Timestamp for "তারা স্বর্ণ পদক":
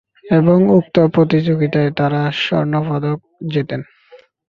1.91-3.17